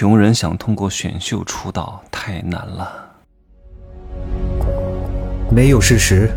[0.00, 2.88] 穷人想通过选秀出道太难了。
[5.50, 6.30] 没有事实，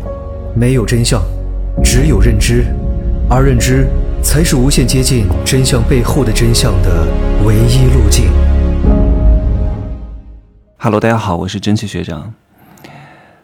[0.52, 1.22] 没有真相，
[1.80, 2.64] 只有认知，
[3.30, 3.86] 而认知
[4.20, 7.06] 才是无限接近真相背后的真相的
[7.46, 8.32] 唯一路径。
[10.76, 12.34] Hello，大家好，我是真气学长。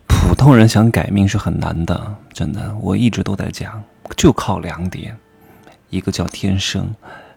[0.08, 3.80] 普通人想改命是很难的，真的，我一直都在讲，
[4.16, 5.16] 就靠两点，
[5.90, 6.92] 一个叫天生，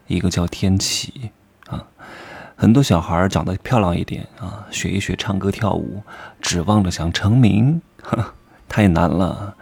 [0.08, 1.30] 一个叫天启
[1.68, 1.86] 啊。
[2.62, 6.04] 很多小孩长得漂亮一点啊，学一学唱歌跳舞，
[6.40, 7.82] 指望着想成名，
[8.70, 9.56] 太难了。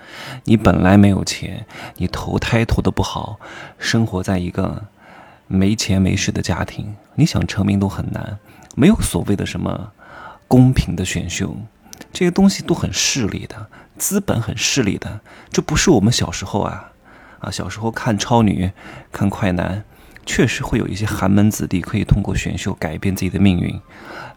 [0.44, 3.40] 你本来没有钱，你投胎投的不好，
[3.78, 4.84] 生活在一个
[5.48, 8.38] 没钱没势的家庭，你想成名都很难。
[8.76, 9.94] 没有所谓的什么
[10.50, 11.56] 公平的选秀，
[12.12, 15.22] 这些东西都很势利的，资本很势利的。
[15.50, 16.92] 这不是我们小时候啊
[17.40, 18.74] 啊，小时候看超女，
[19.10, 19.86] 看快男。
[20.30, 23.82] 确实会有一些寒门子弟可以通过选秀改变自己的命运，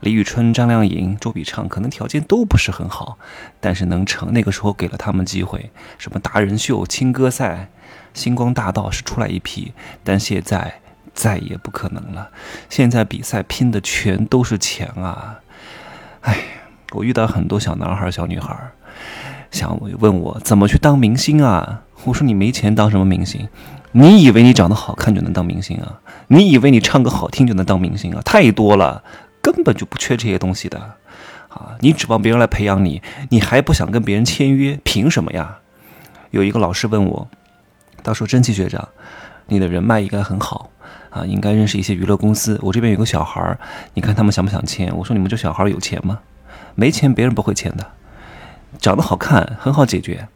[0.01, 3.19] 李宇春、张靓颖、周笔畅可能条件都不是很好，
[3.61, 4.33] 但是能成。
[4.33, 7.69] 那个时候给了他们机会，什么达人秀、青歌赛、
[8.15, 10.81] 星光大道是出来一批，但现在
[11.13, 12.31] 再也不可能了。
[12.71, 15.41] 现在比赛拼的全都是钱啊！
[16.23, 16.39] 哎，
[16.93, 18.57] 我遇到很多小男孩、小女孩，
[19.51, 21.83] 想问我怎么去当明星啊？
[22.05, 23.47] 我说你没钱当什么明星？
[23.93, 26.01] 你以为你长得好看就能当明星啊？
[26.29, 28.23] 你以为你唱歌好听就能当明星啊？
[28.25, 29.05] 太多了，
[29.43, 30.79] 根本就不缺这些东西的，
[31.49, 31.77] 啊！
[31.81, 35.59] 你指望别人来培养你，你还不想跟别人签约，凭什么呀？
[36.31, 37.29] 有一个老师问我，
[38.03, 38.89] 他说：“真气学长，
[39.47, 40.71] 你的人脉应该很好
[41.11, 42.59] 啊，应该认识一些娱乐公司。
[42.63, 43.59] 我这边有个小孩，
[43.93, 46.21] 你看他们想不想签？”我说：“你们这小孩有钱吗？
[46.75, 47.87] 没钱，别人不会签的。
[48.81, 50.27] 长得好看很好解决。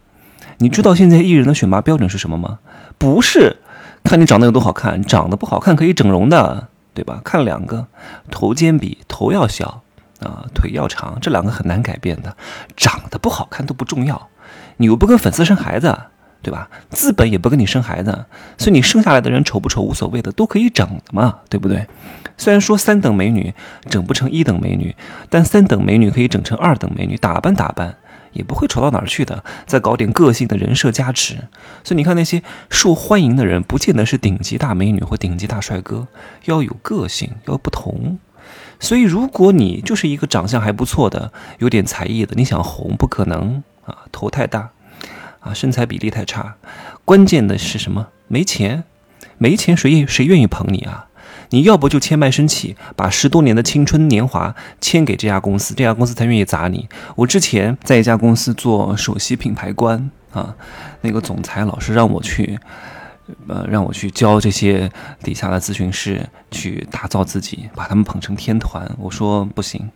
[0.58, 2.58] 你知道现在艺人的选拔标准是什么吗？”
[2.98, 3.56] 不是，
[4.04, 7.20] 看你长得有多好看，长得不好看可以整容的，对吧？
[7.22, 7.86] 看两个，
[8.30, 9.82] 头肩比头要小
[10.20, 12.34] 啊，腿要长，这两个很难改变的。
[12.74, 14.28] 长得不好看都不重要，
[14.78, 15.94] 你又不跟粉丝生孩子，
[16.40, 16.70] 对吧？
[16.88, 18.24] 资本也不跟你生孩子，
[18.56, 21.86] 所以你生下来的人丑不丑无所谓的，都可以整的嘛，对不对？
[22.38, 23.54] 虽然说三等美女
[23.90, 24.96] 整不成一等美女，
[25.28, 27.94] 但三等美女可以整成二等美女，打扮打扮。
[28.36, 31.48] 也不会丑到哪儿去的，再搞点个性的人设加持。
[31.82, 36.06] 所以你看那些受欢迎的人，不见得是顶级大美女或顶级大帅哥，
[36.44, 38.18] 要有个性，要不同。
[38.78, 44.70] 所以如果你就是一个长相还不错的、有点才艺的，你想红不可能啊，头太大，
[45.40, 46.56] 啊，身材比例太差。
[47.04, 48.08] 关键的是什么？
[48.28, 48.84] 没钱，
[49.38, 51.06] 没钱谁愿谁愿意捧你啊？
[51.50, 56.88] 你要不就签卖身契，把十多年的青春年华签给这家公司，这家公司才愿意砸你。
[57.14, 60.54] 我之前在一家公司做首席品牌官啊，
[61.00, 62.58] 那个总裁老是让我去，
[63.46, 64.90] 呃，让我去教这些
[65.22, 68.90] 底下的咨询师去打造自己，把他们捧成天团。
[68.98, 69.90] 我说不行，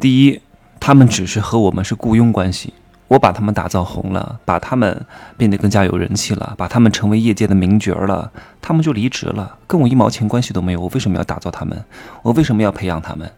[0.00, 0.40] 第一，
[0.78, 2.72] 他们只是和我们是雇佣关系。
[3.08, 5.04] 我把他们打造红了，把他们
[5.36, 8.30] 变得更加有人气了，把他们成为业界的名角儿了，
[8.60, 10.80] 他们就离职了，跟我一毛钱关系都没有。
[10.80, 11.84] 我为什么要打造他们？
[12.22, 13.30] 我为什么要培养他们？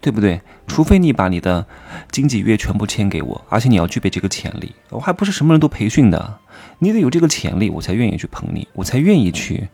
[0.00, 0.40] 对不对？
[0.66, 1.64] 除非你把你的
[2.10, 4.74] 经纪约全部签给我，而且你要具备这个潜力。
[4.90, 6.38] 我还不是什么人都培训的，
[6.80, 9.68] 你得有这个潜力，我才愿意去捧你，我才愿意去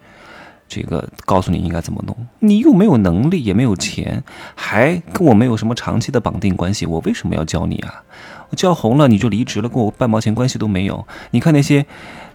[0.68, 2.14] 这个告诉你应该怎么弄。
[2.40, 4.22] 你又没有能力，也没有钱，
[4.54, 8.02] 还跟我没有什么长期的绑定关系，我为什么要教你啊？
[8.50, 11.06] 我教红了你就离职了，跟我半毛钱关系都没有。
[11.32, 11.84] 你看那些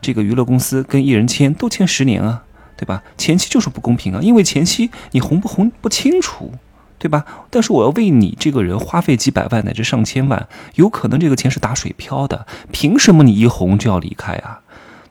[0.01, 2.44] 这个娱乐公司跟艺人签都签十年啊，
[2.75, 3.03] 对吧？
[3.17, 6.51] 前期就是不公平啊，因为前期你红不红不清楚，
[7.00, 7.25] 对吧？
[7.50, 14.61] 但是我要为你这个人花费几百万乃至上千万，有可能这个钱是打水漂的，凭什么你一红就要离开啊？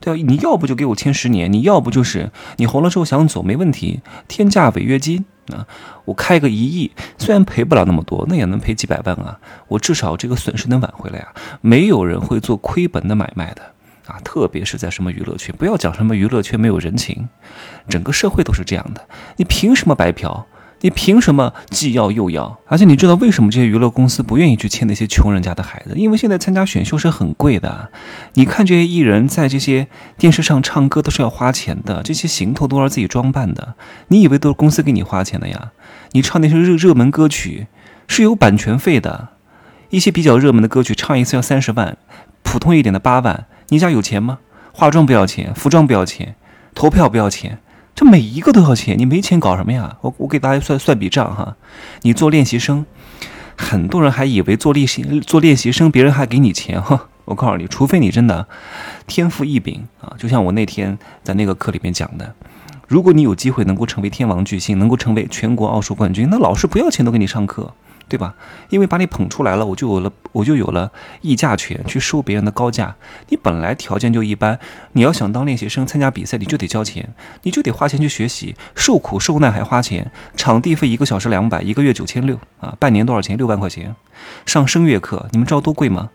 [0.03, 5.23] 对，你要不就给我签十年，你要不就是你红了之后想走没问题，天价违约金。
[5.53, 5.67] 啊，
[6.05, 9.37] 我开个一亿，虽然赔不了那么多，那也能赔几百万啊！
[9.67, 11.33] 我至少这个损失能挽回来啊！
[11.59, 13.61] 没有人会做亏本的买卖的
[14.07, 14.19] 啊！
[14.23, 17.27] 特别是在什么娱乐圈，不要讲什么娱乐圈没有人情，
[17.89, 19.05] 整个社会都是这样的。
[19.35, 20.45] 你凭什么白嫖？
[20.83, 22.59] 你凭什么既要又要？
[22.67, 25.93] 而且你知道为什么这些娱乐公司不愿意去签那些穷人家的孩子？
[25.95, 27.89] 因为现在参加选秀是很贵的。
[28.33, 29.87] 你看这些艺人在这些
[30.17, 33.75] 电视上唱歌都是要花钱的，这些行头都要自己装扮的。
[34.09, 35.71] 你以为都是公司给你花钱的呀？
[36.11, 37.67] 你唱那些热热门歌曲
[38.09, 39.29] 是有版权费的，
[39.89, 41.97] 一些比较热门的歌曲唱一次要三十万，
[42.41, 43.45] 普通一点的八万。
[43.69, 44.39] 你家有钱吗？
[44.73, 46.35] 化妆不要钱，服装不要钱，
[46.75, 47.59] 投票不要钱。
[47.95, 49.97] 这每一个都要钱，你没钱搞什么呀？
[50.01, 51.55] 我我给大家算算笔账哈，
[52.01, 52.85] 你做练习生，
[53.55, 57.07] 很多人还以为做练习做练习生别人还给你钱哈。
[57.25, 58.47] 我告诉你，除非你真的
[59.07, 62.33] 天赋异禀啊，就像我那天在那个课里面讲的，
[62.87, 67.73] 如果你有机会能够成为天王巨星，能够成为全国奥数冠军，那老师不要钱都给你上课。
[68.13, 68.35] 对吧？
[68.69, 72.95] 因为把你捧出来了，我就有了，我就有了议价权，去收别人的高价。
[73.29, 74.59] 你本来条件就一般，
[74.91, 77.09] 你要想当练习生参加比赛，你就得交钱，
[77.41, 80.11] 你就得花钱去学习，受苦受难还花钱。
[80.35, 83.35] 场地费一个小时两百，一个月九千六啊，半年多少钱？
[83.35, 83.95] 六万块钱。
[84.45, 86.11] 上声乐课，你们知道多贵吗？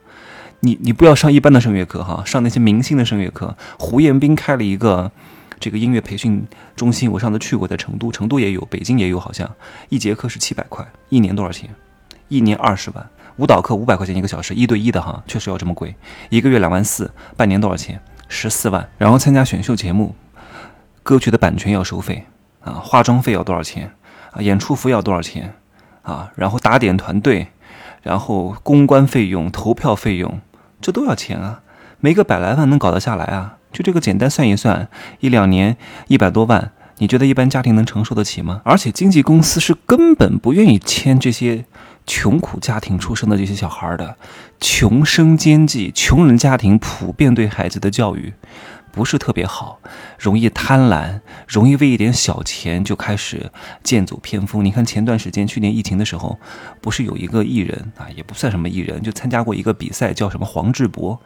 [0.60, 3.56] 你你不要上一般的声乐课哈，上那些明星的声乐课。
[3.76, 5.10] 胡彦斌开了一个
[5.58, 6.46] 这个音乐培训
[6.76, 9.50] 中心，我上次去过，在成都，成都也有，北京也有，好像
[9.88, 11.68] 一节课是七百块，一年多少钱？
[12.28, 15.94] 一年二十万，舞蹈课五百块钱一个小时，一对一的哈，确实要这么贵。
[16.28, 18.00] 一个月两万四，半年多少钱？
[18.28, 18.88] 十四万。
[18.98, 20.14] 然后参加选秀节目，
[21.02, 22.26] 歌曲的版权要收费
[22.60, 23.92] 啊，化妆费要多少钱
[24.32, 24.42] 啊？
[24.42, 25.54] 演出服要多少钱
[26.02, 26.30] 啊？
[26.36, 27.48] 然后打点团队，
[28.02, 30.40] 然后公关费用、投票费用，
[30.80, 31.62] 这都要钱啊。
[32.00, 33.56] 没个百来万能搞得下来啊？
[33.72, 34.88] 就这个简单算一算，
[35.20, 35.76] 一两年
[36.08, 38.60] 一百多万，你觉得一般家庭能承受得起吗？
[38.64, 41.64] 而且经纪公司是根本不愿意签这些。
[42.08, 44.16] 穷苦家庭出生的这些小孩的
[44.58, 48.32] 穷生奸计，穷人家庭普遍对孩子的教育
[48.90, 49.78] 不是特别好，
[50.18, 53.52] 容易贪婪，容易为一点小钱就开始
[53.84, 54.64] 剑走偏锋。
[54.64, 56.38] 你看前段时间去年疫情的时候，
[56.80, 61.20] 不是有一个艺人啊，也不算什么艺人，就参加过一个比赛，叫什么黄志博。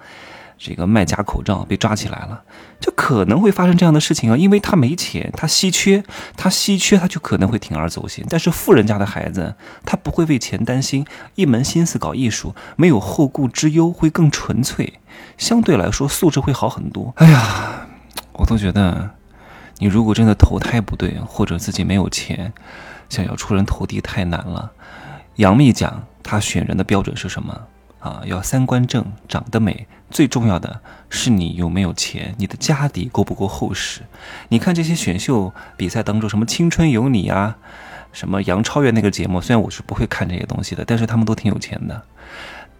[0.64, 2.41] 这个卖假口罩被抓起来了，
[2.79, 6.05] 就可能会发生这样的事情啊，因为他没钱，他稀缺，
[6.37, 8.25] 他稀缺，他就可能会铤而走险。
[8.29, 11.05] 但是富人家的孩子，他不会为钱担心，
[11.35, 15.00] 一门心思搞艺术，没有后顾之忧，会更纯粹，
[15.37, 17.12] 相对来说素质会好很多。
[17.17, 17.88] 哎呀，
[18.35, 19.11] 我都觉得，
[19.79, 22.53] 你如果真的投胎不对，或者自己没有钱，
[23.09, 24.70] 想要出人头地太难了。
[25.37, 27.62] 杨幂讲，她选人的标准是什么？
[28.02, 34.00] 啊，要三观正，长得美，最重要的是你有没有钱，你的家底够不够厚实？
[34.49, 37.56] 你看这些选秀比赛当中，什么《青春有你》啊，
[38.12, 42.02] 什么杨超越那个节目，虽然我是不会看这些东西的，但是他们都挺有钱的。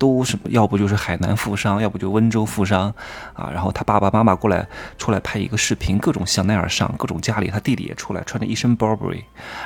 [0.03, 0.51] 都什么？
[0.51, 2.93] 要不就是海南富商，要不就温州富商，
[3.35, 4.67] 啊，然后他爸爸妈妈过来
[4.99, 9.23] 出来拍一个视频，各种香奈儿上，各种家里，他弟弟也出来穿着一身 Burberry，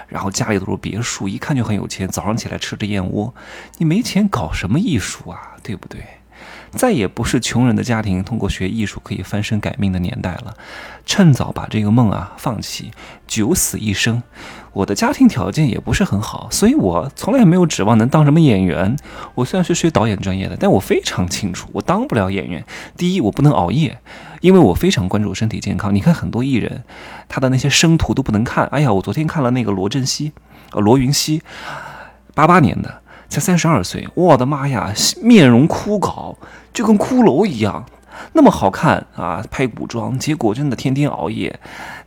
[0.09, 2.07] 然后家里都是别墅，一看就很有钱。
[2.07, 3.35] 早上起来吃着燕窝，
[3.79, 5.57] 你没钱搞什么艺术啊？
[5.63, 6.05] 对不对？
[6.73, 10.55] 再也不是穷人的家庭通过学艺术可以翻身改命的年代了，
[11.05, 12.91] 趁早把这个梦啊放弃，
[13.27, 14.23] 九死一生。
[14.73, 18.95] 我的家庭条件也不是很好，所以我从来没有指望能当什么演员。
[19.35, 22.63] 我虽然是学导演专业的，但我非常清楚，我当不了演员。
[22.95, 23.99] 第一，我不能熬夜，
[24.43, 25.95] 因为我非常关注身体健康。
[25.95, 26.85] 你看很多艺人，
[27.27, 28.67] 他的那些生图都不能看。
[28.67, 30.33] 哎呀，我昨天看了那个罗振熙，
[30.73, 31.41] 呃，罗云熙，
[32.35, 33.03] 八八年的。
[33.29, 34.93] 才三十二岁，我的妈呀，
[35.23, 36.37] 面容枯槁，
[36.73, 37.85] 就跟骷髅一样，
[38.33, 39.45] 那么好看啊！
[39.51, 41.59] 拍古装，结果真的天天熬夜，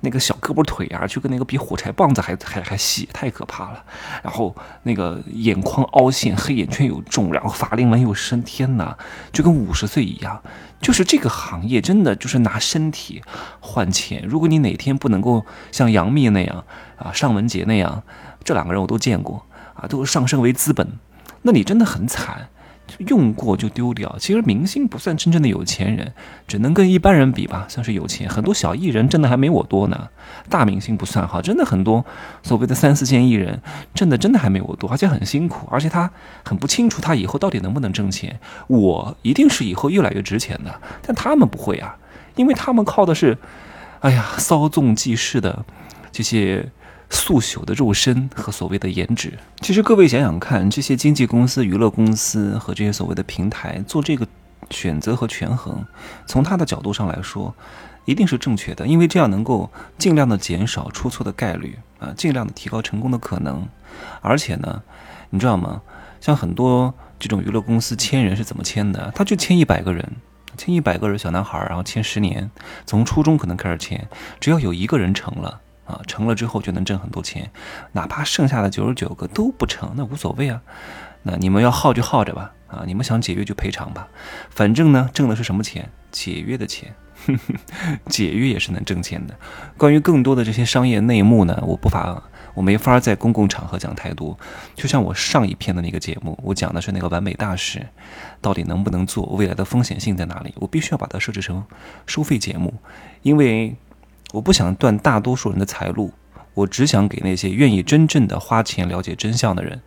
[0.01, 3.83] 那个小胳膊腿啊，就跟那个比火柴棒子还还还细，太可怕了。
[4.23, 8.97] 然后那个眼眶凹陷，黑眼圈又重，然后法令纹又深，天哪，
[9.31, 10.41] 就跟五十岁一样。
[10.81, 13.21] 就是这个行业真的就是拿身体
[13.59, 14.23] 换钱。
[14.25, 16.63] 如果你哪天不能够像杨幂那样
[16.95, 18.01] 啊，尚雯婕那样，
[18.45, 19.45] 这两个人我都见过
[19.81, 20.87] 啊，都上升为资本。
[21.41, 22.49] 那你真的很惨，
[22.97, 24.13] 用过就丢掉。
[24.19, 26.11] 其实明星不算真正的有钱人，
[26.47, 28.27] 只能跟一般人比吧，算是有钱。
[28.27, 30.09] 很多小艺人挣的还没我多呢。
[30.49, 32.05] 大明星不算哈，真的很多
[32.43, 33.61] 所谓的三四线艺人
[33.93, 36.11] 挣的真的还没我多，而且很辛苦，而且他
[36.43, 38.37] 很不清楚他以后到底能不能挣钱。
[38.67, 41.95] 我一定是以后越来越值钱的，但他们不会啊，
[42.35, 43.37] 因为他们靠的是，
[44.01, 45.63] 哎呀，稍纵即逝的
[46.11, 46.69] 这些。
[47.09, 54.27] 速朽的肉身和所谓的颜值，其实各位想想看，这些经纪公司、娱乐公司和这些所谓的平台做这个
[54.69, 55.83] 选择和权衡，
[56.27, 57.53] 从他的角度上来说，
[58.05, 63.67] 一定是正确的，因为这样能够尽量的减少出错的概率啊，尽量的提高成功的可能。
[64.21, 64.83] 而且呢，
[65.31, 65.81] 你知道吗？
[66.21, 69.11] 像很多这种娱乐公司签人是怎么签的？
[69.15, 70.07] 他就签一百个人，
[70.57, 72.51] 签一百个人小男孩，然后签十年，
[72.85, 74.07] 从初中可能开始签，
[74.39, 75.61] 只要有一个人成了。
[75.89, 77.49] 啊，成了之后就能挣很多钱，
[77.93, 80.61] 哪怕剩下的九十九个都不成，那无所谓啊。
[81.23, 84.07] 那你们要耗就耗着吧，啊，你们想解约就赔偿吧，
[84.51, 85.89] 反正呢，挣的是什么钱？
[86.11, 86.93] 解约的钱，
[88.07, 89.35] 解约也是能挣钱的。
[89.77, 94.37] 关于更多的这些商业内幕呢，我不法，我没法在公共场合讲太多。
[94.75, 97.85] 就像我上一篇的那个节目，我讲的是那个完美大使，
[98.39, 100.53] 到底能不能做，未来的风险性在哪里？
[100.57, 101.65] 我必须要把它设置成
[102.05, 102.73] 收费节目，
[103.23, 103.75] 因为。
[104.31, 106.11] 我不想断大多数人的财路，
[106.53, 109.81] 我只想给那些愿意真正的花钱了解真相的人，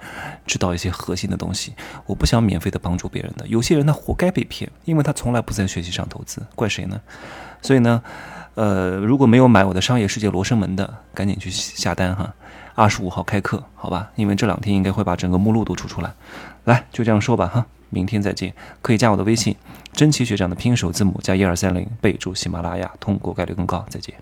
[0.47, 1.75] 知道一些核心的东西。
[2.07, 7.01] 我不想免费的帮助别人的，有些人他活该被骗，因为他从来不在学习上投资，怪谁呢？
[7.61, 8.03] 所以呢，
[8.55, 12.35] 呃，如果没有买我的《商业世界罗生门》的，赶紧去下单哈。
[12.75, 14.11] 二十五号开课，好吧？
[14.17, 16.13] 因为这两天应该会把整个目录都出出来。
[16.65, 18.55] 来，就这样说吧哈，明天再见。
[18.81, 19.55] 可以加我的微信，
[19.93, 23.85] 真奇学长的拼手字母加一二三零，备注喜马拉雅，通过概率更高。
[23.91, 24.15] 再见。